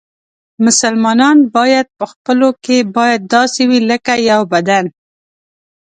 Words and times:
مسلمانان 0.65 1.37
باید 1.55 1.87
په 1.97 2.05
خپلو 2.11 2.49
کې 2.63 2.77
باید 2.95 3.21
داسې 3.35 3.61
وي 3.69 3.79
لکه 3.91 4.13
یو 4.31 4.41
بدن. 4.53 4.85